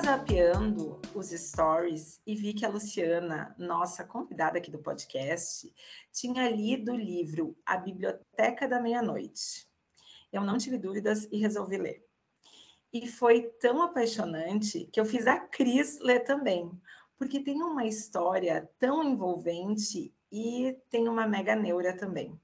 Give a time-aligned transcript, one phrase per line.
[0.00, 5.72] zapeando os stories e vi que a Luciana, nossa convidada aqui do podcast,
[6.12, 9.68] tinha lido o livro A Biblioteca da Meia-Noite.
[10.32, 12.06] Eu não tive dúvidas e resolvi ler.
[12.92, 16.70] E foi tão apaixonante que eu fiz a Cris ler também,
[17.16, 22.38] porque tem uma história tão envolvente e tem uma mega neura também.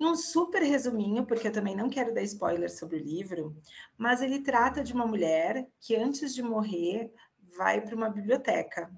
[0.00, 3.54] Um super resuminho, porque eu também não quero dar spoiler sobre o livro,
[3.98, 7.12] mas ele trata de uma mulher que antes de morrer
[7.54, 8.90] vai para uma biblioteca.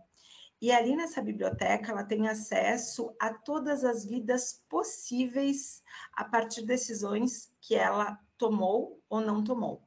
[0.60, 6.68] E ali nessa biblioteca ela tem acesso a todas as vidas possíveis a partir de
[6.68, 9.82] decisões que ela tomou ou não tomou.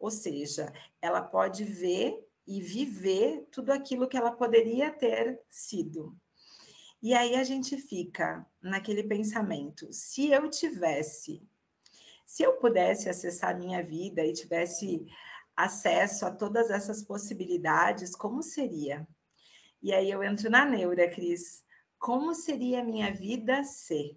[0.00, 6.16] Ou seja, ela pode ver e viver tudo aquilo que ela poderia ter sido.
[7.04, 11.46] E aí a gente fica naquele pensamento: se eu tivesse,
[12.24, 15.04] se eu pudesse acessar minha vida e tivesse
[15.54, 19.06] acesso a todas essas possibilidades, como seria?
[19.82, 21.62] E aí eu entro na neura, Cris.
[21.98, 24.16] Como seria a minha vida se?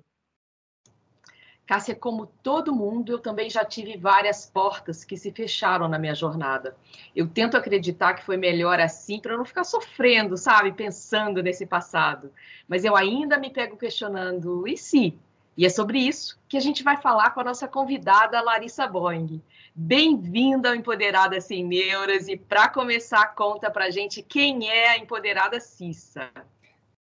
[1.68, 6.16] Cássia, como todo mundo, eu também já tive várias portas que se fecharam na minha
[6.16, 6.78] jornada.
[7.14, 12.32] Eu tento acreditar que foi melhor assim para não ficar sofrendo, sabe, pensando nesse passado.
[12.70, 15.20] Mas eu ainda me pego questionando, e se?
[15.58, 19.42] E é sobre isso que a gente vai falar com a nossa convidada Larissa Boing.
[19.76, 24.98] Bem-vinda ao Empoderada Sem Neuras e para começar, conta para a gente quem é a
[24.98, 26.32] Empoderada Cissa.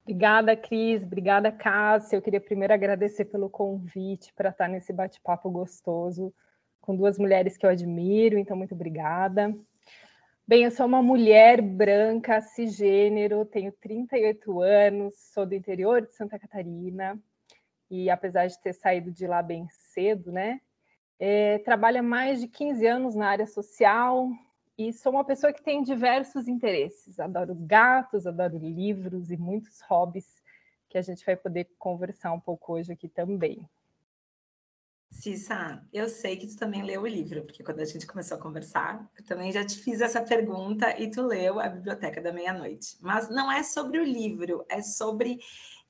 [0.03, 1.01] Obrigada, Cris.
[1.01, 2.17] Obrigada, Cássia.
[2.17, 6.33] Eu queria primeiro agradecer pelo convite para estar nesse bate-papo gostoso
[6.81, 9.55] com duas mulheres que eu admiro, então muito obrigada.
[10.45, 16.37] Bem, eu sou uma mulher branca, cisgênero, tenho 38 anos, sou do interior de Santa
[16.37, 17.17] Catarina
[17.89, 20.59] e apesar de ter saído de lá bem cedo, né,
[21.17, 24.27] é, trabalho há mais de 15 anos na área social,
[24.77, 27.19] e sou uma pessoa que tem diversos interesses.
[27.19, 30.41] Adoro gatos, adoro livros e muitos hobbies
[30.89, 33.67] que a gente vai poder conversar um pouco hoje aqui também.
[35.09, 38.41] Cissa, eu sei que tu também leu o livro, porque quando a gente começou a
[38.41, 42.97] conversar, eu também já te fiz essa pergunta e tu leu a Biblioteca da Meia-Noite.
[42.99, 45.39] Mas não é sobre o livro, é sobre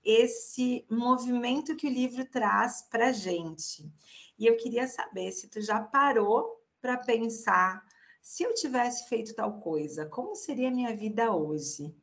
[0.03, 3.89] esse movimento que o livro traz para gente.
[4.37, 7.81] E eu queria saber se tu já parou para pensar
[8.23, 11.93] se eu tivesse feito tal coisa, como seria a minha vida hoje?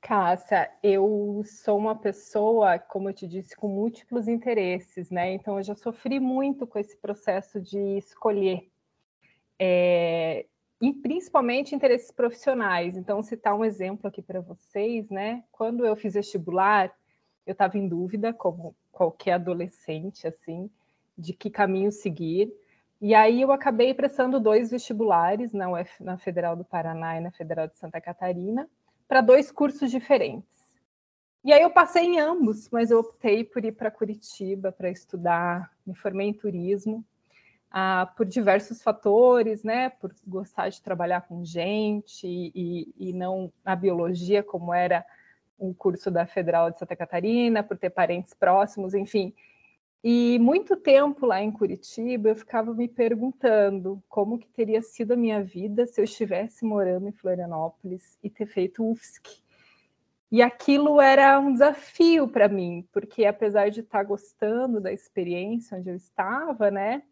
[0.00, 5.32] Cássia, eu sou uma pessoa, como eu te disse, com múltiplos interesses, né?
[5.34, 8.68] Então eu já sofri muito com esse processo de escolher.
[9.58, 10.46] É,
[10.80, 12.96] e principalmente interesses profissionais.
[12.96, 15.44] Então, citar um exemplo aqui para vocês, né?
[15.52, 16.90] Quando eu fiz vestibular,
[17.46, 20.70] eu estava em dúvida, como qualquer adolescente, assim,
[21.16, 22.52] de que caminho seguir.
[23.02, 27.32] E aí eu acabei prestando dois vestibulares na, UF, na Federal do Paraná e na
[27.32, 28.70] Federal de Santa Catarina,
[29.08, 30.48] para dois cursos diferentes.
[31.44, 35.68] E aí eu passei em ambos, mas eu optei por ir para Curitiba para estudar,
[35.84, 37.04] me formei em turismo,
[37.72, 39.88] ah, por diversos fatores, né?
[39.88, 45.04] Por gostar de trabalhar com gente e, e não na biologia, como era
[45.58, 49.34] um curso da Federal de Santa Catarina, por ter parentes próximos, enfim.
[50.04, 55.16] E muito tempo lá em Curitiba eu ficava me perguntando como que teria sido a
[55.16, 59.40] minha vida se eu estivesse morando em Florianópolis e ter feito UFSC.
[60.30, 65.90] E aquilo era um desafio para mim, porque apesar de estar gostando da experiência onde
[65.90, 67.02] eu estava, né,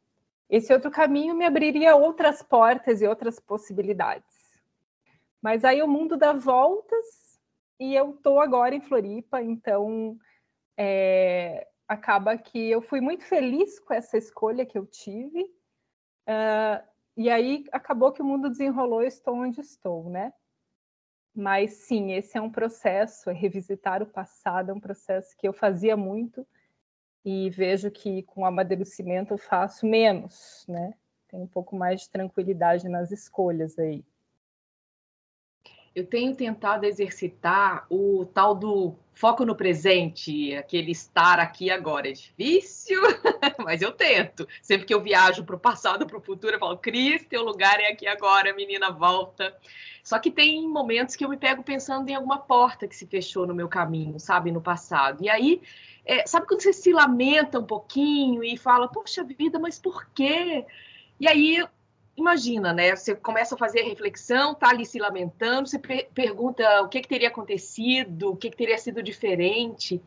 [0.49, 4.51] esse outro caminho me abriria outras portas e outras possibilidades.
[5.41, 7.39] Mas aí o mundo dá voltas
[7.78, 10.19] e eu estou agora em Floripa, então
[10.77, 15.43] é, acaba que eu fui muito feliz com essa escolha que eu tive.
[16.23, 16.87] Uh,
[17.17, 20.33] e aí acabou que o mundo desenrolou, eu estou onde estou, né?
[21.34, 25.53] Mas sim, esse é um processo, é revisitar o passado, é um processo que eu
[25.53, 26.47] fazia muito
[27.25, 30.95] e vejo que com o amadurecimento eu faço menos, né?
[31.27, 34.04] Tem um pouco mais de tranquilidade nas escolhas aí
[35.95, 42.09] eu tenho tentado exercitar o tal do foco no presente, aquele estar aqui agora.
[42.09, 43.01] É difícil,
[43.59, 44.47] mas eu tento.
[44.63, 47.78] Sempre que eu viajo para o passado, para o futuro, eu falo, Cris, teu lugar
[47.81, 49.54] é aqui agora, menina, volta.
[50.03, 53.47] Só que tem momentos que eu me pego pensando em alguma porta que se fechou
[53.47, 55.22] no meu caminho, sabe, no passado.
[55.22, 55.60] E aí,
[56.07, 60.65] é, sabe quando você se lamenta um pouquinho e fala, poxa vida, mas por quê?
[61.19, 61.63] E aí
[62.21, 62.95] imagina, né?
[62.95, 67.09] Você começa a fazer a reflexão, tá ali se lamentando, você pergunta o que, que
[67.09, 70.01] teria acontecido, o que, que teria sido diferente.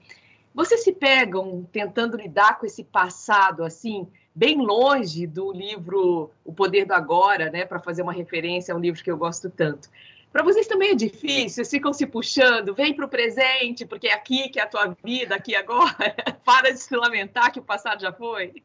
[0.54, 6.86] Vocês se pegam tentando lidar com esse passado, assim, bem longe do livro O Poder
[6.86, 9.90] do Agora, né, para fazer uma referência a um livro que eu gosto tanto.
[10.32, 14.14] Para vocês também é difícil, vocês ficam se puxando, vem para o presente, porque é
[14.14, 16.16] aqui que é a tua vida, aqui agora.
[16.44, 18.64] Para de se lamentar que o passado já foi.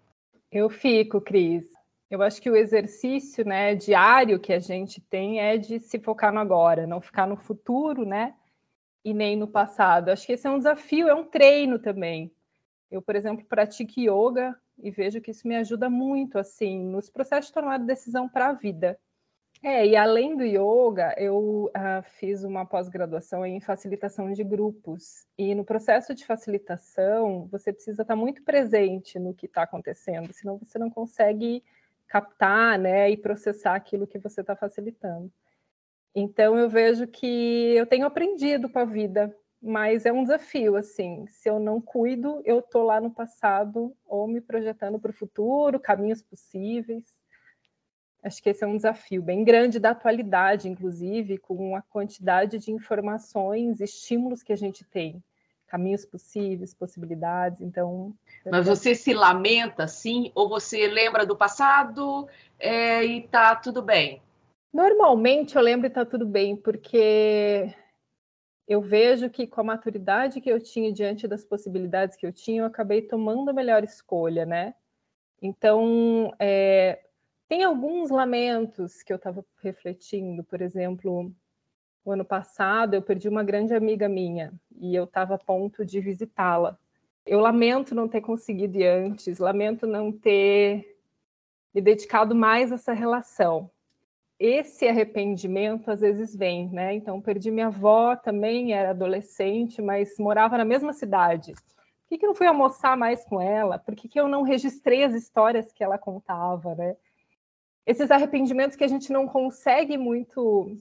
[0.51, 1.78] Eu fico, Cris.
[2.11, 6.33] Eu acho que o exercício né, diário que a gente tem é de se focar
[6.33, 8.35] no agora, não ficar no futuro, né?
[9.05, 10.09] E nem no passado.
[10.09, 12.33] Acho que esse é um desafio, é um treino também.
[12.91, 17.49] Eu, por exemplo, pratico yoga e vejo que isso me ajuda muito, assim, nos processos
[17.49, 18.99] de tomar decisão para a vida.
[19.63, 25.27] É, e além do yoga, eu uh, fiz uma pós-graduação em facilitação de grupos.
[25.37, 30.59] E no processo de facilitação, você precisa estar muito presente no que está acontecendo, senão
[30.59, 31.63] você não consegue
[32.09, 35.31] captar né, e processar aquilo que você está facilitando.
[36.15, 41.27] Então, eu vejo que eu tenho aprendido com a vida, mas é um desafio, assim.
[41.29, 45.79] Se eu não cuido, eu estou lá no passado ou me projetando para o futuro,
[45.79, 47.05] caminhos possíveis.
[48.23, 52.73] Acho que esse é um desafio bem grande da atualidade, inclusive, com a quantidade de
[52.73, 55.23] informações, estímulos que a gente tem,
[55.69, 57.61] caminhos possíveis, possibilidades.
[57.61, 58.15] Então.
[58.51, 62.27] Mas você se lamenta, sim, ou você lembra do passado
[62.59, 64.21] é, e tá tudo bem?
[64.73, 67.73] Normalmente eu lembro e tá tudo bem, porque
[68.67, 72.63] eu vejo que com a maturidade que eu tinha diante das possibilidades que eu tinha,
[72.63, 74.75] eu acabei tomando a melhor escolha, né?
[75.41, 77.01] Então, é,
[77.49, 81.33] tem alguns lamentos que eu estava refletindo, por exemplo,
[82.05, 86.01] o ano passado eu perdi uma grande amiga minha e eu estava a ponto de
[86.01, 86.79] visitá-la.
[87.27, 90.99] Eu lamento não ter conseguido ir antes, lamento não ter
[91.75, 93.71] me dedicado mais a essa relação.
[94.39, 96.95] Esse arrependimento às vezes vem, né?
[96.95, 101.53] Então, perdi minha avó também, era adolescente, mas morava na mesma cidade.
[101.53, 103.79] Por que, que eu não fui almoçar mais com ela?
[103.79, 106.97] Por que, que eu não registrei as histórias que ela contava, né?
[107.89, 110.77] esses arrependimentos que a gente não consegue muito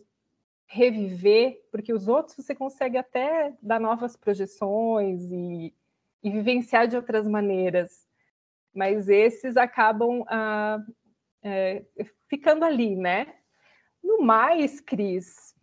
[0.68, 5.74] reviver, porque os outros você consegue até dar novas projeções e,
[6.22, 8.06] e vivenciar de outras maneiras,
[8.74, 10.84] mas esses acabam ah,
[11.42, 11.86] é,
[12.28, 13.34] ficando ali, né?
[14.04, 15.56] No mais, Cris,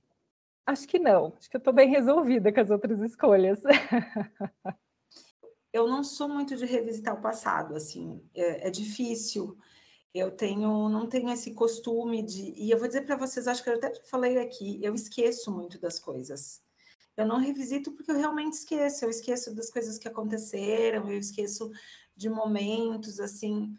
[0.67, 1.35] acho que não.
[1.39, 3.61] Acho que eu estou bem resolvida com as outras escolhas.
[5.73, 9.57] eu não sou muito de revisitar o passado, assim, é, é difícil.
[10.15, 12.55] Eu tenho, não tenho esse costume de.
[12.57, 15.79] E eu vou dizer para vocês, acho que eu até falei aqui, eu esqueço muito
[15.81, 16.63] das coisas.
[17.17, 19.05] Eu não revisito porque eu realmente esqueço.
[19.05, 21.71] Eu esqueço das coisas que aconteceram, eu esqueço
[22.17, 23.77] de momentos, assim.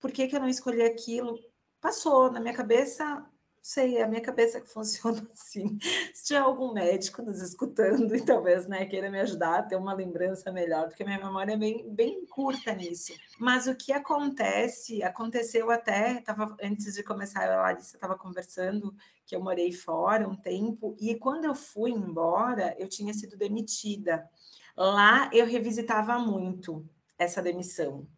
[0.00, 1.38] Por que, que eu não escolhi aquilo?
[1.78, 3.26] Passou na minha cabeça,
[3.62, 5.78] sei, a minha cabeça que funciona assim.
[6.14, 9.92] Se tiver algum médico nos escutando e talvez né, queira me ajudar a ter uma
[9.92, 13.12] lembrança melhor, porque minha memória é bem, bem curta nisso.
[13.38, 18.94] Mas o que acontece, aconteceu até, tava, antes de começar, a Larissa estava conversando
[19.26, 24.28] que eu morei fora um tempo, e quando eu fui embora, eu tinha sido demitida.
[24.76, 26.84] Lá eu revisitava muito
[27.16, 28.08] essa demissão.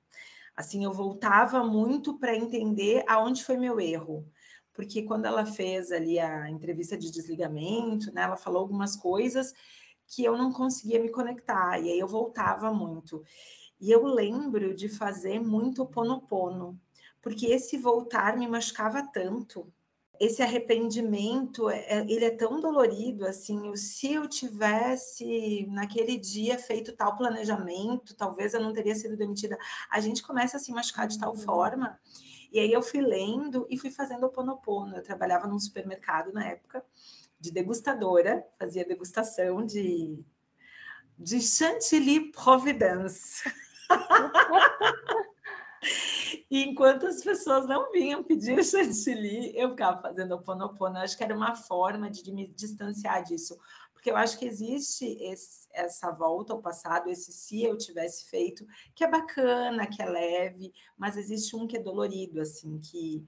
[0.57, 4.27] Assim, eu voltava muito para entender aonde foi meu erro
[4.73, 9.53] porque quando ela fez ali a entrevista de desligamento, né, ela falou algumas coisas
[10.07, 13.23] que eu não conseguia me conectar, e aí eu voltava muito.
[13.81, 16.79] E eu lembro de fazer muito ponopono,
[17.21, 19.73] porque esse voltar me machucava tanto.
[20.21, 26.93] Esse arrependimento, é, é, ele é tão dolorido, assim, se eu tivesse naquele dia feito
[26.93, 29.59] tal planejamento, talvez eu não teria sido demitida.
[29.91, 31.39] A gente começa a se machucar de tal uhum.
[31.39, 31.99] forma
[32.53, 34.97] e aí eu fui lendo e fui fazendo o Ponopono.
[34.97, 36.85] Eu trabalhava num supermercado na época,
[37.41, 40.23] de degustadora, fazia degustação de,
[41.19, 43.43] de chantilly Providence.
[46.51, 50.99] E enquanto as pessoas não vinham pedir chantilly, eu ficava fazendo o ponopono.
[50.99, 53.59] Eu acho que era uma forma de me distanciar disso
[54.03, 58.67] porque eu acho que existe esse, essa volta ao passado, esse se eu tivesse feito,
[58.97, 63.25] que é bacana, que é leve, mas existe um que é dolorido, assim, que,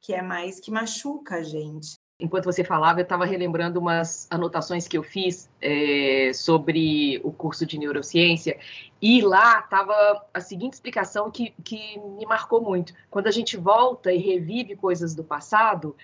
[0.00, 2.00] que é mais, que machuca a gente.
[2.18, 7.66] Enquanto você falava, eu estava relembrando umas anotações que eu fiz é, sobre o curso
[7.66, 8.58] de neurociência,
[9.00, 12.94] e lá estava a seguinte explicação que, que me marcou muito.
[13.10, 15.96] Quando a gente volta e revive coisas do passado,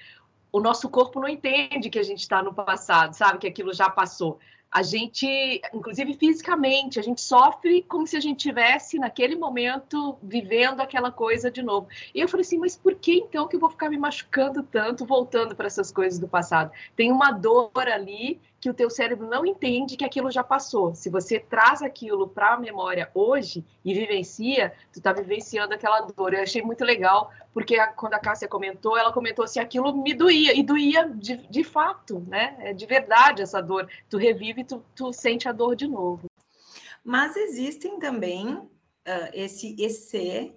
[0.50, 3.38] o nosso corpo não entende que a gente está no passado, sabe?
[3.38, 4.40] Que aquilo já passou.
[4.70, 10.80] A gente, inclusive fisicamente, a gente sofre como se a gente tivesse naquele momento vivendo
[10.80, 11.88] aquela coisa de novo.
[12.14, 15.06] E eu falei assim, mas por que então que eu vou ficar me machucando tanto
[15.06, 16.70] voltando para essas coisas do passado?
[16.94, 20.94] Tem uma dor ali que o teu cérebro não entende que aquilo já passou.
[20.94, 26.34] Se você traz aquilo para a memória hoje e vivencia, tu está vivenciando aquela dor.
[26.34, 30.12] Eu achei muito legal, porque a, quando a Cássia comentou, ela comentou assim, aquilo me
[30.12, 32.56] doía, e doía de, de fato, né?
[32.60, 33.88] É de verdade essa dor.
[34.10, 36.26] Tu revive, tu, tu sente a dor de novo.
[37.04, 38.68] Mas existem também uh,
[39.32, 40.52] esse EC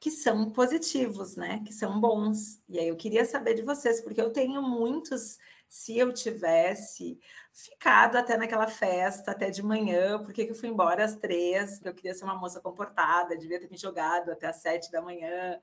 [0.00, 1.62] que são positivos, né?
[1.64, 2.60] Que são bons.
[2.68, 5.38] E aí eu queria saber de vocês, porque eu tenho muitos,
[5.72, 7.18] se eu tivesse
[7.50, 12.12] ficado até naquela festa, até de manhã, porque eu fui embora às três, eu queria
[12.12, 15.58] ser uma moça comportada, devia ter me jogado até às sete da manhã.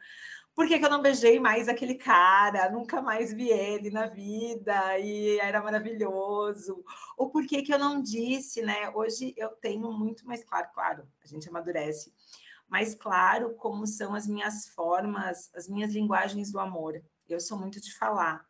[0.55, 2.71] Por que, que eu não beijei mais aquele cara?
[2.71, 6.83] Nunca mais vi ele na vida e era maravilhoso.
[7.15, 8.89] Ou por que, que eu não disse, né?
[8.95, 12.11] Hoje eu tenho muito mais claro, claro, a gente amadurece
[12.67, 16.99] mais claro como são as minhas formas, as minhas linguagens do amor.
[17.27, 18.43] Eu sou muito de falar,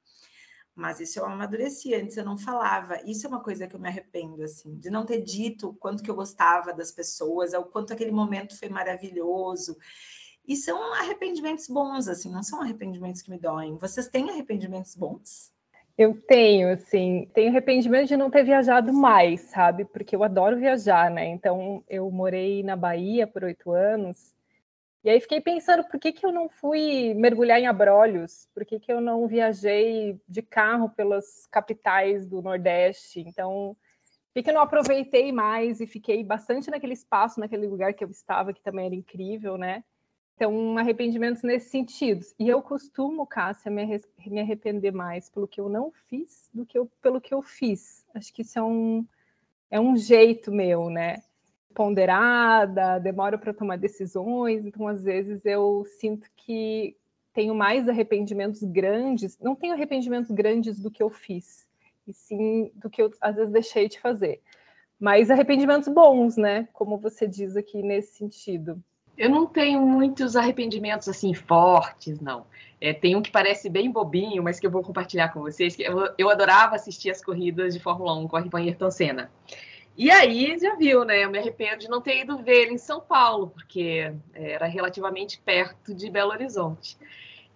[0.79, 3.01] mas isso eu amadureci, antes eu não falava.
[3.05, 6.01] Isso é uma coisa que eu me arrependo, assim, de não ter dito o quanto
[6.01, 9.77] que eu gostava das pessoas, o quanto aquele momento foi maravilhoso.
[10.47, 13.77] E são arrependimentos bons, assim, não são arrependimentos que me doem.
[13.77, 15.51] Vocês têm arrependimentos bons?
[15.97, 19.83] Eu tenho, assim, tenho arrependimento de não ter viajado mais, sabe?
[19.83, 21.27] Porque eu adoro viajar, né?
[21.27, 24.33] Então, eu morei na Bahia por oito anos,
[25.03, 28.49] e aí fiquei pensando, por que, que eu não fui mergulhar em Abrolhos?
[28.53, 33.21] Por que, que eu não viajei de carro pelas capitais do Nordeste?
[33.21, 33.77] Então,
[34.33, 38.09] por que, eu não aproveitei mais e fiquei bastante naquele espaço, naquele lugar que eu
[38.09, 39.83] estava, que também era incrível, né?
[40.35, 42.25] Então, arrependimentos nesse sentido.
[42.37, 46.77] E eu costumo, Cássia, me, me arrepender mais pelo que eu não fiz do que
[46.77, 48.05] eu, pelo que eu fiz.
[48.13, 49.05] Acho que isso é um,
[49.71, 51.21] é um jeito meu, né?
[51.73, 56.95] Ponderada, demora para tomar decisões, então às vezes eu sinto que
[57.33, 61.67] tenho mais arrependimentos grandes, não tenho arrependimentos grandes do que eu fiz,
[62.07, 64.41] e sim do que eu às vezes deixei de fazer.
[64.99, 66.67] Mas arrependimentos bons, né?
[66.73, 68.83] Como você diz aqui nesse sentido.
[69.17, 72.45] Eu não tenho muitos arrependimentos assim fortes, não.
[72.81, 75.75] É, tem um que parece bem bobinho, mas que eu vou compartilhar com vocês.
[75.75, 79.31] Que eu, eu adorava assistir as corridas de Fórmula 1 com a Ayrton Senna.
[79.99, 81.25] E aí, já viu, né?
[81.25, 85.37] Eu me arrependo de não ter ido ver ele em São Paulo, porque era relativamente
[85.41, 86.97] perto de Belo Horizonte.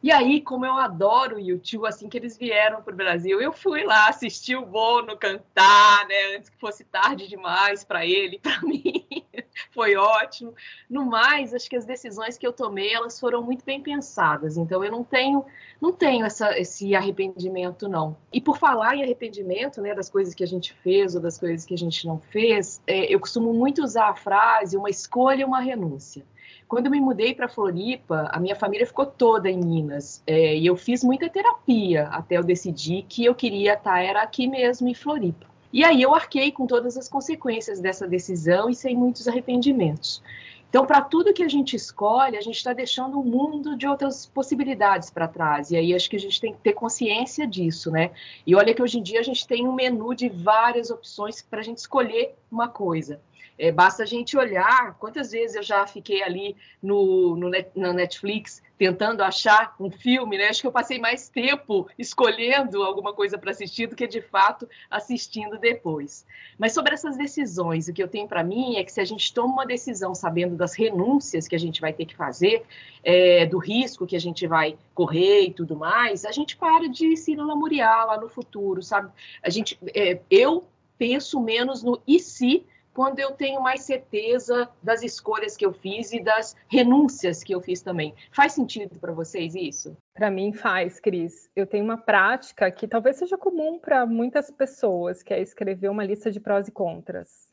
[0.03, 3.53] E aí, como eu adoro o YouTube, assim que eles vieram para o Brasil, eu
[3.53, 6.35] fui lá assistir o Bono cantar, né?
[6.35, 9.07] Antes que fosse tarde demais para ele, para mim.
[9.71, 10.53] Foi ótimo.
[10.89, 14.57] No mais, acho que as decisões que eu tomei, elas foram muito bem pensadas.
[14.57, 15.45] Então, eu não tenho,
[15.81, 18.17] não tenho essa, esse arrependimento, não.
[18.31, 21.65] E por falar em arrependimento, né, das coisas que a gente fez ou das coisas
[21.65, 25.59] que a gente não fez, é, eu costumo muito usar a frase uma escolha uma
[25.59, 26.25] renúncia.
[26.67, 30.23] Quando eu me mudei para Floripa, a minha família ficou toda em Minas.
[30.25, 34.47] É, e eu fiz muita terapia até eu decidir que eu queria estar era aqui
[34.47, 35.52] mesmo em Floripa.
[35.73, 40.21] E aí eu arquei com todas as consequências dessa decisão e sem muitos arrependimentos.
[40.69, 44.25] Então, para tudo que a gente escolhe, a gente está deixando um mundo de outras
[44.25, 45.71] possibilidades para trás.
[45.71, 48.11] E aí acho que a gente tem que ter consciência disso, né?
[48.45, 51.59] E olha que hoje em dia a gente tem um menu de várias opções para
[51.59, 53.19] a gente escolher uma coisa.
[53.57, 58.63] É, basta a gente olhar quantas vezes eu já fiquei ali no, no, no, Netflix
[58.77, 60.47] tentando achar um filme, né?
[60.47, 64.67] Acho que eu passei mais tempo escolhendo alguma coisa para assistir do que de fato
[64.89, 66.25] assistindo depois.
[66.57, 69.31] Mas sobre essas decisões, o que eu tenho para mim é que se a gente
[69.33, 72.63] toma uma decisão sabendo das renúncias que a gente vai ter que fazer,
[73.03, 77.15] é, do risco que a gente vai correr e tudo mais, a gente para de
[77.15, 79.11] se lamuriar lá no futuro, sabe?
[79.43, 80.65] A gente, é, eu
[80.97, 86.13] penso menos no e se quando eu tenho mais certeza das escolhas que eu fiz
[86.13, 88.13] e das renúncias que eu fiz também.
[88.31, 89.97] Faz sentido para vocês isso?
[90.13, 91.49] Para mim faz, Cris.
[91.55, 96.05] Eu tenho uma prática que talvez seja comum para muitas pessoas, que é escrever uma
[96.05, 97.51] lista de prós e contras.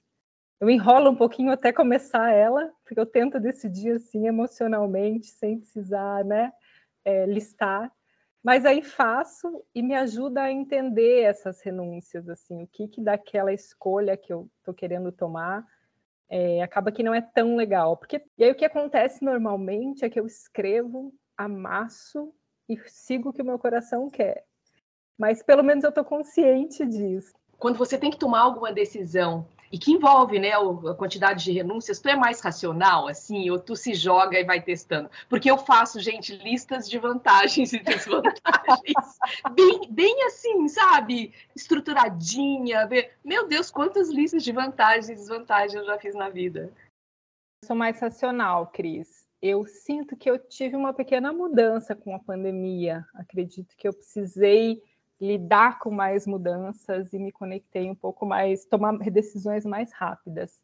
[0.61, 6.23] Eu enrolo um pouquinho até começar ela, porque eu tento decidir assim emocionalmente, sem precisar,
[6.23, 6.53] né,
[7.03, 7.91] é, listar.
[8.43, 13.53] Mas aí faço e me ajuda a entender essas renúncias, assim, o que, que daquela
[13.53, 15.65] escolha que eu estou querendo tomar
[16.29, 17.97] é, acaba que não é tão legal.
[17.97, 22.33] Porque, e aí o que acontece normalmente é que eu escrevo, amasso
[22.69, 24.45] e sigo o que o meu coração quer.
[25.19, 27.35] Mas pelo menos eu estou consciente disso.
[27.59, 32.01] Quando você tem que tomar alguma decisão e que envolve né, a quantidade de renúncias,
[32.01, 35.09] tu é mais racional, assim, ou tu se joga e vai testando?
[35.29, 39.19] Porque eu faço, gente, listas de vantagens e desvantagens,
[39.55, 41.33] bem, bem assim, sabe?
[41.55, 42.89] Estruturadinha.
[43.25, 46.73] Meu Deus, quantas listas de vantagens e desvantagens eu já fiz na vida.
[47.63, 49.29] Eu sou mais racional, Cris.
[49.41, 53.07] Eu sinto que eu tive uma pequena mudança com a pandemia.
[53.15, 54.83] Acredito que eu precisei
[55.21, 60.59] lidar com mais mudanças e me conectei um pouco mais, tomar decisões mais rápidas.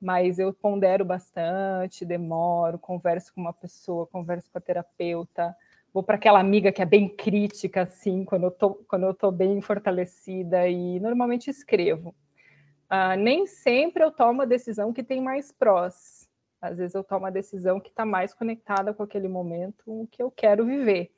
[0.00, 5.56] Mas eu pondero bastante, demoro, converso com uma pessoa, converso com a terapeuta,
[5.92, 9.30] vou para aquela amiga que é bem crítica, assim, quando eu tô, quando eu tô
[9.30, 12.14] bem fortalecida e normalmente escrevo.
[12.90, 16.28] Uh, nem sempre eu tomo a decisão que tem mais prós.
[16.60, 20.30] Às vezes eu tomo a decisão que está mais conectada com aquele momento que eu
[20.30, 21.13] quero viver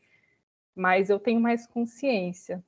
[0.77, 2.63] mas eu tenho mais consciência.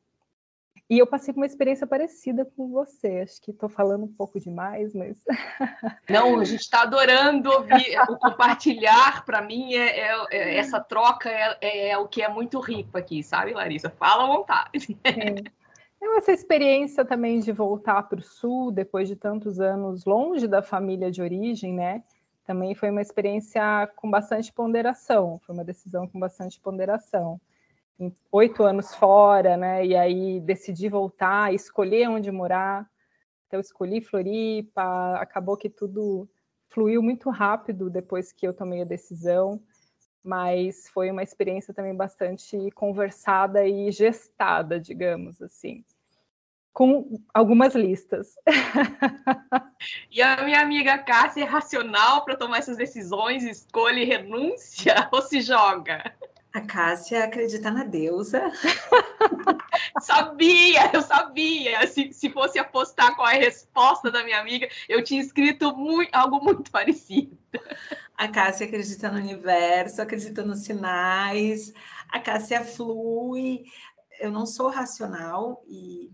[0.91, 3.21] E eu passei por uma experiência parecida com você.
[3.21, 5.23] Acho que estou falando um pouco demais, mas.
[6.09, 9.23] Não, a gente está adorando ouvir o compartilhar.
[9.27, 12.97] Para mim, é, é, é, essa troca é, é, é, o que é muito rico
[12.97, 13.91] aqui, sabe, Larissa?
[13.91, 14.97] Fala à vontade.
[15.05, 16.17] É.
[16.17, 21.11] essa experiência também de voltar para o Sul, depois de tantos anos longe da família
[21.11, 22.03] de origem, né?
[22.47, 27.39] Também foi uma experiência com bastante ponderação, foi uma decisão com bastante ponderação
[28.31, 29.85] oito anos fora, né?
[29.85, 32.89] E aí decidi voltar, escolher onde morar.
[33.47, 35.17] Então, escolhi Floripa.
[35.17, 36.29] Acabou que tudo
[36.69, 39.61] fluiu muito rápido depois que eu tomei a decisão,
[40.23, 45.85] mas foi uma experiência também bastante conversada e gestada, digamos assim.
[46.73, 48.35] Com algumas listas.
[50.11, 55.41] E a minha amiga Cássia é racional para tomar essas decisões, escolhe renúncia ou se
[55.41, 56.03] joga?
[56.59, 58.51] A Cássia acredita na deusa.
[60.03, 61.87] sabia, eu sabia.
[61.87, 66.43] Se, se fosse apostar com a resposta da minha amiga, eu tinha escrito muito, algo
[66.43, 67.39] muito parecido.
[68.17, 71.73] A Cássia acredita no universo, acredita nos sinais.
[72.09, 73.63] A Cássia flui.
[74.19, 76.11] Eu não sou racional e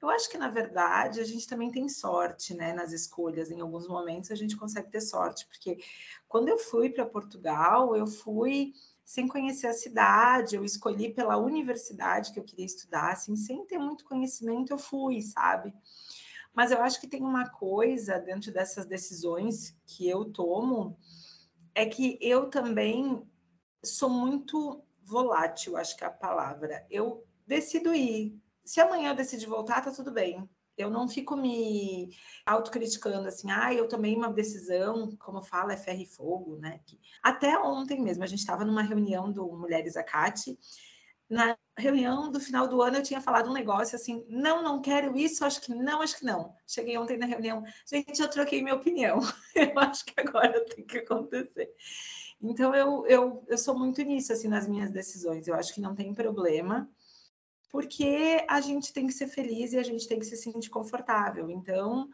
[0.00, 3.50] eu acho que, na verdade, a gente também tem sorte né, nas escolhas.
[3.50, 5.78] Em alguns momentos a gente consegue ter sorte, porque
[6.28, 8.74] quando eu fui para Portugal, eu fui
[9.08, 13.78] sem conhecer a cidade, eu escolhi pela universidade que eu queria estudar, assim, sem ter
[13.78, 15.72] muito conhecimento, eu fui, sabe?
[16.52, 20.98] Mas eu acho que tem uma coisa dentro dessas decisões que eu tomo,
[21.74, 23.26] é que eu também
[23.82, 26.86] sou muito volátil, acho que é a palavra.
[26.90, 28.38] Eu decido ir.
[28.62, 30.46] Se amanhã eu decidir voltar, tá tudo bem.
[30.78, 32.08] Eu não fico me
[32.46, 36.80] autocriticando assim, ah, eu tomei uma decisão, como fala, é ferro e fogo, né?
[37.22, 40.58] Até ontem mesmo, a gente estava numa reunião do Mulheres Acate.
[41.28, 45.14] Na reunião do final do ano, eu tinha falado um negócio assim: não, não quero
[45.18, 46.54] isso, acho que não, acho que não.
[46.66, 49.18] Cheguei ontem na reunião, gente, eu troquei minha opinião.
[49.54, 51.70] eu acho que agora tem que acontecer.
[52.40, 55.48] Então, eu, eu, eu sou muito nisso, assim, nas minhas decisões.
[55.48, 56.88] Eu acho que não tem problema
[57.68, 61.50] porque a gente tem que ser feliz e a gente tem que se sentir confortável.
[61.50, 62.08] Então,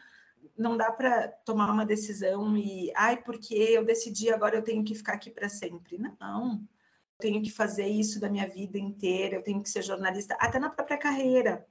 [0.56, 4.94] não dá para tomar uma decisão e, ai, porque eu decidi, agora eu tenho que
[4.94, 5.98] ficar aqui para sempre.
[5.98, 6.54] Não.
[6.54, 10.58] Eu tenho que fazer isso da minha vida inteira, eu tenho que ser jornalista, até
[10.58, 11.66] na própria carreira.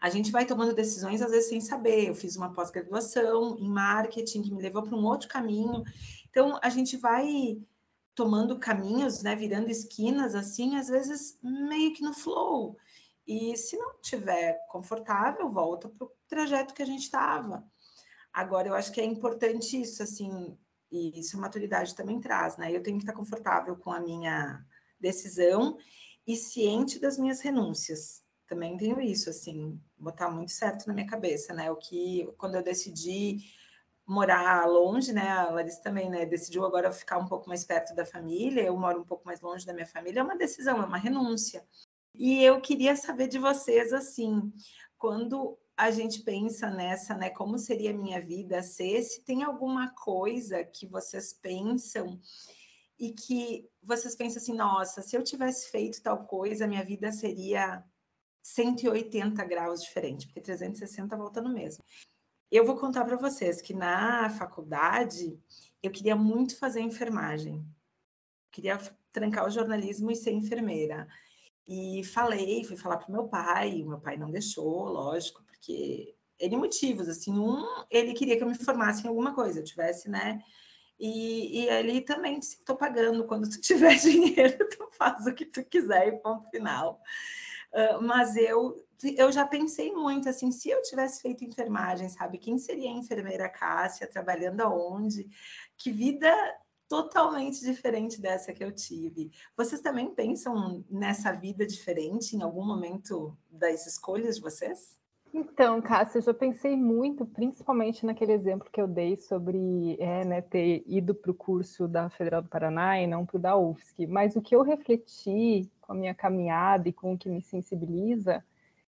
[0.00, 2.08] A gente vai tomando decisões às vezes sem saber.
[2.08, 5.84] Eu fiz uma pós-graduação em marketing que me levou para um outro caminho.
[6.28, 7.62] Então, a gente vai
[8.14, 12.76] tomando caminhos, né, virando esquinas assim, às vezes meio que no flow.
[13.26, 17.64] E se não tiver confortável, volta para o trajeto que a gente estava.
[18.32, 20.56] Agora, eu acho que é importante isso, assim,
[20.90, 22.74] e isso a maturidade também traz, né?
[22.74, 24.64] Eu tenho que estar confortável com a minha
[24.98, 25.78] decisão
[26.26, 28.22] e ciente das minhas renúncias.
[28.46, 31.70] Também tenho isso, assim, botar muito certo na minha cabeça, né?
[31.70, 33.38] O que, quando eu decidi
[34.06, 35.28] morar longe, né?
[35.30, 36.26] A Larissa também, né?
[36.26, 38.62] Decidiu agora ficar um pouco mais perto da família.
[38.62, 40.20] Eu moro um pouco mais longe da minha família.
[40.20, 41.64] É uma decisão, é uma renúncia.
[42.14, 44.52] E eu queria saber de vocês, assim,
[44.98, 47.30] quando a gente pensa nessa, né?
[47.30, 49.02] Como seria a minha vida ser?
[49.02, 52.20] Se tem alguma coisa que vocês pensam
[52.98, 57.82] e que vocês pensam assim, nossa, se eu tivesse feito tal coisa, minha vida seria
[58.42, 61.82] 180 graus diferente, porque 360 volta no mesmo.
[62.52, 65.40] Eu vou contar para vocês que na faculdade
[65.82, 67.64] eu queria muito fazer enfermagem.
[68.50, 68.76] Queria
[69.10, 71.08] trancar o jornalismo e ser enfermeira.
[71.66, 76.58] E falei, fui falar para meu pai, o meu pai não deixou, lógico, porque ele
[76.58, 80.42] motivos, assim, um, ele queria que eu me formasse em alguma coisa, eu tivesse, né?
[81.00, 85.46] E, e ele também disse, estou pagando, quando tu tiver dinheiro, tu faz o que
[85.46, 87.00] tu quiser e ponto final.
[87.72, 88.76] Uh, mas eu
[89.16, 92.38] eu já pensei muito assim, se eu tivesse feito enfermagem, sabe?
[92.38, 95.28] Quem seria a enfermeira Cássia, trabalhando aonde?
[95.76, 96.32] Que vida
[96.88, 99.32] totalmente diferente dessa que eu tive.
[99.56, 105.01] Vocês também pensam nessa vida diferente em algum momento das escolhas de vocês?
[105.34, 110.42] Então, Cássia, eu já pensei muito, principalmente naquele exemplo que eu dei sobre é, né,
[110.42, 114.06] ter ido para o curso da Federal do Paraná e não para o da UFSC.
[114.06, 118.42] Mas o que eu refleti com a minha caminhada e com o que me sensibiliza,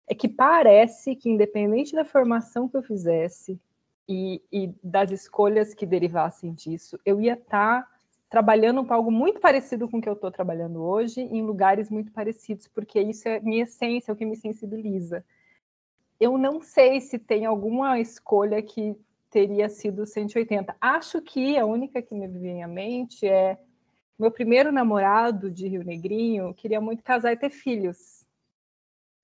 [0.06, 3.60] é que parece que, independente da formação que eu fizesse
[4.08, 7.88] e, e das escolhas que derivassem disso, eu ia estar tá
[8.30, 12.10] trabalhando para algo muito parecido com o que eu estou trabalhando hoje, em lugares muito
[12.10, 15.24] parecidos, porque isso é minha essência, é o que me sensibiliza.
[16.20, 18.96] Eu não sei se tem alguma escolha que
[19.30, 20.76] teria sido 180.
[20.80, 23.58] Acho que a única que me vem à mente é
[24.18, 28.26] meu primeiro namorado de Rio Negrinho queria muito casar e ter filhos.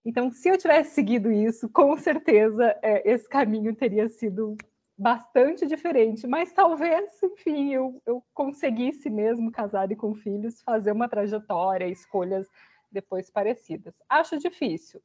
[0.04, 4.56] Então, se eu tivesse seguido isso, com certeza é, esse caminho teria sido
[4.96, 11.08] bastante diferente, mas talvez, enfim, eu, eu conseguisse mesmo casar e com filhos fazer uma
[11.08, 12.48] trajetória, escolhas
[12.92, 13.94] depois parecidas.
[14.08, 15.02] Acho difícil.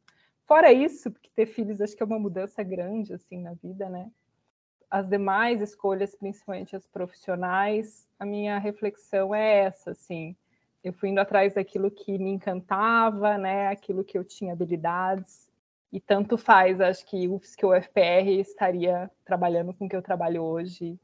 [0.50, 4.10] Fora isso, porque ter filhos acho que é uma mudança grande assim na vida, né?
[4.90, 10.36] As demais escolhas, principalmente as profissionais, a minha reflexão é essa, assim.
[10.84, 13.68] Eu fui indo atrás daquilo que me encantava, né?
[13.68, 15.48] Aquilo que eu tinha habilidades
[15.94, 20.42] e tanto faz, acho que UFSC ou UFPR estaria trabalhando com o que eu trabalho
[20.42, 21.00] hoje,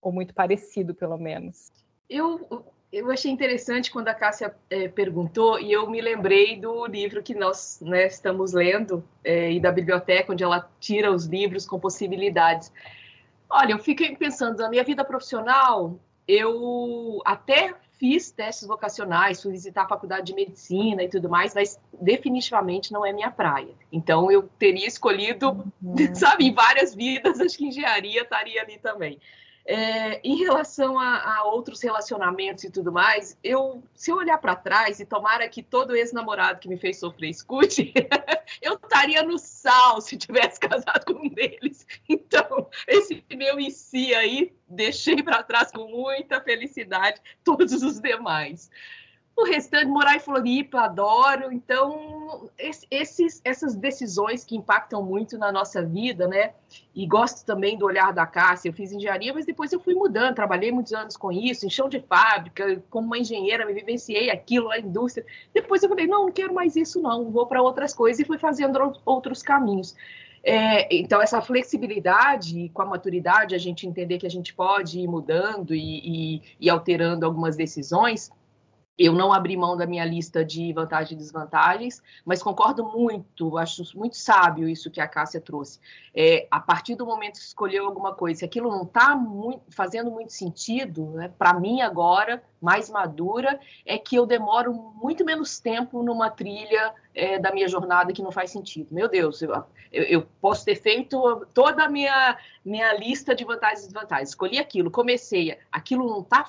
[0.00, 1.72] ou muito parecido, pelo menos.
[2.08, 7.22] Eu, eu achei interessante quando a Cássia é, perguntou, e eu me lembrei do livro
[7.22, 11.80] que nós né, estamos lendo, é, e da biblioteca, onde ela tira os livros com
[11.80, 12.70] possibilidades.
[13.48, 19.84] Olha, eu fiquei pensando, na minha vida profissional, eu até fiz testes vocacionais, fui visitar
[19.84, 23.74] a faculdade de medicina e tudo mais, mas definitivamente não é minha praia.
[23.90, 25.94] Então eu teria escolhido, uhum.
[26.14, 29.18] sabe, em várias vidas, acho que engenharia estaria ali também.
[29.64, 34.56] É, em relação a, a, outros relacionamentos e tudo mais, eu, se eu olhar para
[34.56, 37.92] trás e tomara que todo ex-namorado que me fez sofrer escute,
[38.60, 41.86] eu estaria no sal se tivesse casado com um deles.
[42.08, 48.70] Então, esse meu em si aí, deixei para trás com muita felicidade todos os demais.
[49.34, 51.50] O restante, morar em Floripa, adoro.
[51.50, 52.50] Então,
[52.90, 56.52] esses, essas decisões que impactam muito na nossa vida, né?
[56.94, 58.68] E gosto também do olhar da Cássia.
[58.68, 60.34] Eu fiz engenharia, mas depois eu fui mudando.
[60.34, 64.70] Trabalhei muitos anos com isso, em chão de fábrica, como uma engenheira, me vivenciei aquilo,
[64.70, 65.24] a indústria.
[65.54, 67.30] Depois eu falei, não, não quero mais isso, não.
[67.30, 69.96] Vou para outras coisas e fui fazendo outros caminhos.
[70.44, 75.08] É, então, essa flexibilidade, com a maturidade, a gente entender que a gente pode ir
[75.08, 78.30] mudando e, e, e alterando algumas decisões
[78.98, 83.82] eu não abri mão da minha lista de vantagens e desvantagens, mas concordo muito, acho
[83.96, 85.80] muito sábio isso que a Cássia trouxe.
[86.14, 89.18] É, a partir do momento que escolheu alguma coisa, se aquilo não está
[89.70, 95.58] fazendo muito sentido, né, para mim agora, mais madura, é que eu demoro muito menos
[95.58, 98.88] tempo numa trilha é, da minha jornada que não faz sentido.
[98.92, 99.52] Meu Deus, eu,
[99.90, 104.58] eu, eu posso ter feito toda a minha, minha lista de vantagens e desvantagens, escolhi
[104.58, 106.44] aquilo, comecei, aquilo não está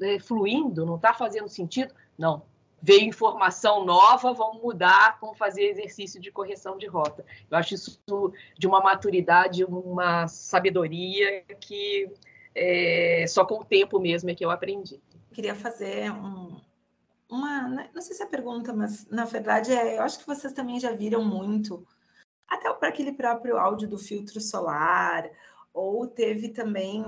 [0.00, 1.94] é, fluindo, não está fazendo sentido.
[2.16, 2.42] Não.
[2.80, 7.24] Veio informação nova, vamos mudar, vamos fazer exercício de correção de rota.
[7.50, 8.00] Eu acho isso
[8.56, 12.08] de uma maturidade, uma sabedoria que
[12.54, 15.00] é, só com o tempo mesmo é que eu aprendi.
[15.32, 16.60] Queria fazer um,
[17.28, 20.52] uma, né, não sei se é pergunta, mas na verdade é, eu acho que vocês
[20.52, 21.86] também já viram muito,
[22.48, 25.28] até para aquele próprio áudio do filtro solar,
[25.72, 27.04] ou teve também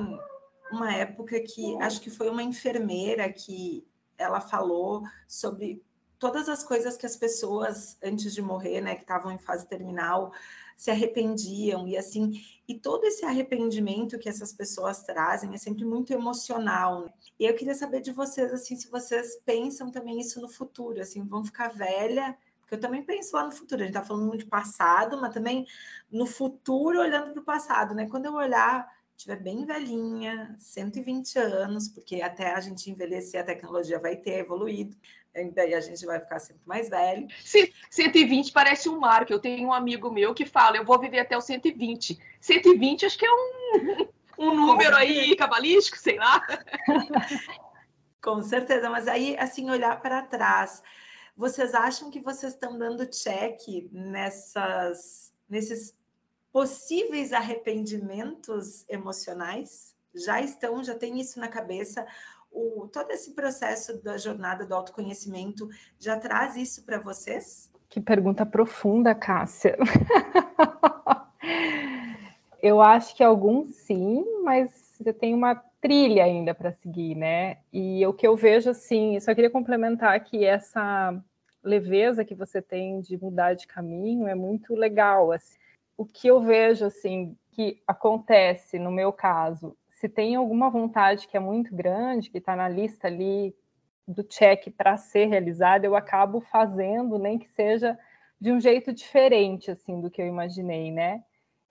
[0.73, 5.83] uma época que acho que foi uma enfermeira que ela falou sobre
[6.19, 10.33] todas as coisas que as pessoas antes de morrer, né, que estavam em fase terminal,
[10.77, 16.13] se arrependiam e assim, e todo esse arrependimento que essas pessoas trazem é sempre muito
[16.13, 17.05] emocional.
[17.05, 17.13] Né?
[17.39, 21.23] E eu queria saber de vocês assim, se vocês pensam também isso no futuro, assim,
[21.27, 23.83] vão ficar velha, porque eu também penso lá no futuro.
[23.83, 25.67] A gente está falando muito de passado, mas também
[26.11, 28.09] no futuro olhando para o passado, né?
[28.09, 28.89] Quando eu olhar
[29.21, 34.97] estiver bem velhinha, 120 anos, porque até a gente envelhecer, a tecnologia vai ter evoluído,
[35.55, 37.29] daí a gente vai ficar sempre mais velho.
[37.45, 39.33] Sim, 120 parece um marco.
[39.33, 42.19] Eu tenho um amigo meu que fala, eu vou viver até os 120.
[42.41, 44.07] 120 acho que é um,
[44.39, 46.47] um número aí cabalístico, sei lá.
[48.23, 50.83] Com certeza, mas aí, assim, olhar para trás,
[51.37, 53.61] vocês acham que vocês estão dando check
[53.93, 55.95] nessas, nesses
[56.53, 59.95] possíveis arrependimentos emocionais?
[60.15, 62.07] Já estão, já tem isso na cabeça?
[62.51, 67.71] O, todo esse processo da jornada do autoconhecimento já traz isso para vocês?
[67.89, 69.77] Que pergunta profunda, Cássia.
[72.63, 77.57] Eu acho que alguns sim, mas você tem uma trilha ainda para seguir, né?
[77.73, 81.19] E o que eu vejo assim, só queria complementar que essa
[81.65, 85.33] leveza que você tem de mudar de caminho é muito legal.
[85.33, 85.57] Assim
[85.97, 91.37] o que eu vejo assim que acontece no meu caso, se tem alguma vontade que
[91.37, 93.55] é muito grande, que está na lista ali
[94.09, 97.99] do check para ser realizado, eu acabo fazendo, nem que seja
[98.41, 101.23] de um jeito diferente assim do que eu imaginei, né?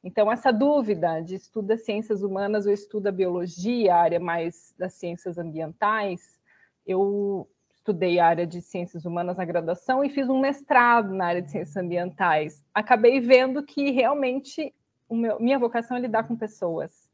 [0.03, 6.39] Então, essa dúvida de estuda ciências humanas ou estuda biologia, área mais das ciências ambientais,
[6.85, 7.49] eu
[7.89, 11.49] estudei a área de ciências humanas na graduação e fiz um mestrado na área de
[11.49, 12.63] ciências ambientais.
[12.71, 14.73] Acabei vendo que realmente
[15.09, 17.09] meu, minha vocação é lidar com pessoas.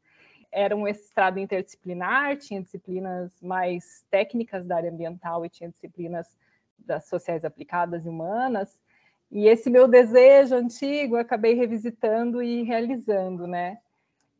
[0.52, 6.36] Era um mestrado interdisciplinar, tinha disciplinas mais técnicas da área ambiental e tinha disciplinas
[6.78, 8.78] das sociais aplicadas e humanas.
[9.30, 13.78] E esse meu desejo antigo, acabei revisitando e realizando, né?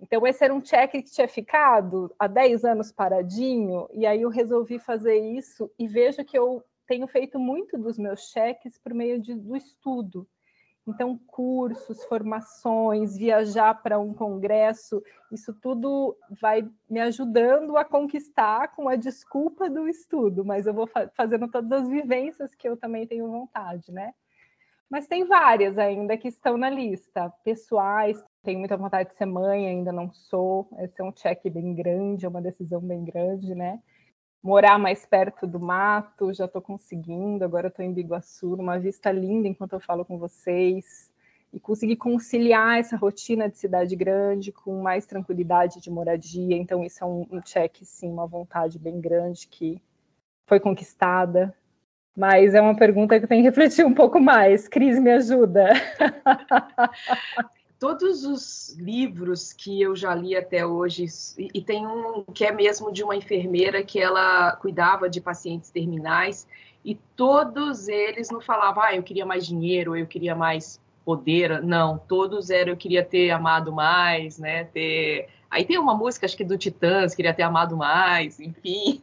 [0.00, 4.28] Então, esse era um check que tinha ficado há 10 anos paradinho, e aí eu
[4.28, 9.20] resolvi fazer isso, e vejo que eu tenho feito muito dos meus cheques por meio
[9.20, 10.28] de, do estudo.
[10.86, 18.88] Então, cursos, formações, viajar para um congresso, isso tudo vai me ajudando a conquistar com
[18.88, 23.04] a desculpa do estudo, mas eu vou fa fazendo todas as vivências que eu também
[23.04, 24.14] tenho vontade, né?
[24.88, 28.24] Mas tem várias ainda que estão na lista, pessoais.
[28.46, 30.68] Tenho muita vontade de ser mãe, ainda não sou.
[30.78, 33.80] Esse é um check bem grande, é uma decisão bem grande, né?
[34.40, 37.44] Morar mais perto do mato, já estou conseguindo.
[37.44, 41.10] Agora estou em Biguaçu, numa vista linda enquanto eu falo com vocês.
[41.52, 46.56] E conseguir conciliar essa rotina de cidade grande com mais tranquilidade de moradia.
[46.56, 49.82] Então, isso é um, um check, sim, uma vontade bem grande que
[50.48, 51.52] foi conquistada
[52.16, 54.66] mas é uma pergunta que tem que refletir um pouco mais.
[54.66, 55.68] Cris, me ajuda.
[57.78, 62.90] Todos os livros que eu já li até hoje, e tem um que é mesmo
[62.90, 66.46] de uma enfermeira que ela cuidava de pacientes terminais,
[66.82, 71.62] e todos eles não falavam, ah, eu queria mais dinheiro, eu queria mais poder.
[71.62, 74.64] Não, todos eram, eu queria ter amado mais, né?
[74.64, 75.28] Ter...
[75.50, 79.00] Aí tem uma música, acho que do Titãs, queria ter amado mais, enfim.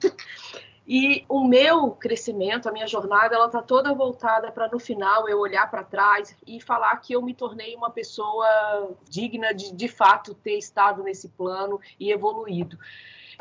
[0.85, 5.39] E o meu crescimento, a minha jornada, ela está toda voltada para no final eu
[5.39, 10.33] olhar para trás e falar que eu me tornei uma pessoa digna de, de fato,
[10.33, 12.77] ter estado nesse plano e evoluído.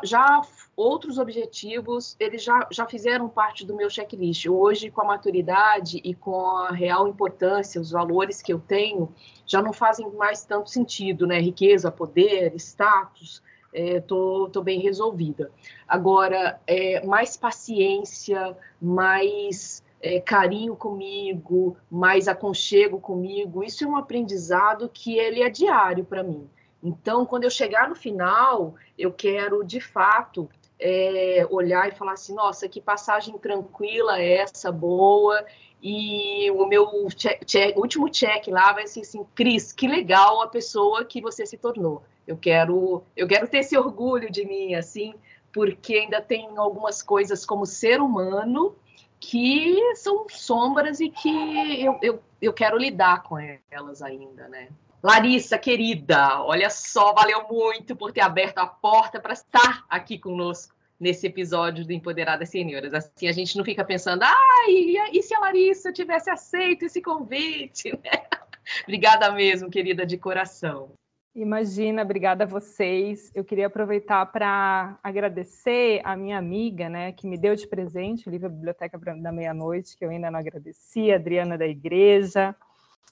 [0.01, 0.41] Já
[0.75, 4.47] outros objetivos, eles já, já fizeram parte do meu checklist.
[4.47, 9.13] Hoje, com a maturidade e com a real importância, os valores que eu tenho,
[9.45, 11.39] já não fazem mais tanto sentido, né?
[11.39, 13.41] Riqueza, poder, status
[13.73, 15.51] estou é, bem resolvida.
[15.87, 24.89] Agora, é, mais paciência, mais é, carinho comigo, mais aconchego comigo, isso é um aprendizado
[24.89, 26.49] que ele é diário para mim.
[26.83, 32.35] Então, quando eu chegar no final, eu quero, de fato, é, olhar e falar assim,
[32.35, 35.45] nossa, que passagem tranquila essa, boa,
[35.81, 40.47] e o meu check, check, último check lá vai ser assim, Cris, que legal a
[40.47, 42.03] pessoa que você se tornou.
[42.27, 45.13] Eu quero, eu quero ter esse orgulho de mim, assim,
[45.51, 48.75] porque ainda tem algumas coisas como ser humano
[49.19, 53.37] que são sombras e que eu, eu, eu quero lidar com
[53.71, 54.69] elas ainda, né?
[55.01, 60.73] Larissa, querida, olha só, valeu muito por ter aberto a porta para estar aqui conosco
[60.97, 62.93] nesse episódio do Empoderadas Senhoras.
[62.93, 67.91] Assim, a gente não fica pensando, ai, e se a Larissa tivesse aceito esse convite?
[68.83, 70.91] Obrigada mesmo, querida, de coração.
[71.35, 73.31] Imagina, obrigada a vocês.
[73.33, 78.31] Eu queria aproveitar para agradecer a minha amiga, né, que me deu de presente o
[78.31, 82.55] livro Biblioteca da Meia-Noite, que eu ainda não agradeci, a Adriana da Igreja,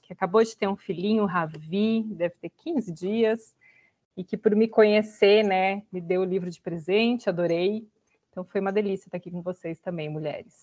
[0.04, 3.56] que acabou de ter um filhinho, Ravi, deve ter 15 dias,
[4.16, 7.88] e que por me conhecer, né, me deu o livro de presente, adorei.
[8.30, 10.62] Então foi uma delícia estar aqui com vocês também, mulheres.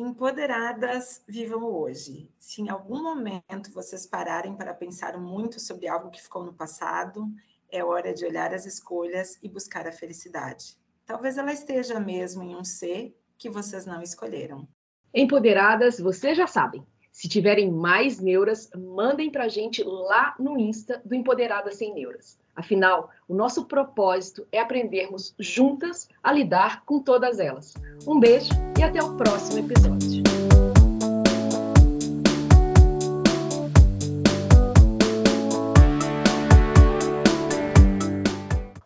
[0.00, 2.32] Empoderadas, vivam hoje.
[2.38, 7.30] Se em algum momento vocês pararem para pensar muito sobre algo que ficou no passado,
[7.70, 10.78] é hora de olhar as escolhas e buscar a felicidade.
[11.04, 14.66] Talvez ela esteja mesmo em um ser que vocês não escolheram.
[15.12, 16.82] Empoderadas, vocês já sabem.
[17.12, 22.39] Se tiverem mais neuras, mandem para a gente lá no Insta do Empoderadas Sem Neuras.
[22.54, 27.74] Afinal, o nosso propósito é aprendermos juntas a lidar com todas elas.
[28.06, 30.29] Um beijo e até o próximo episódio.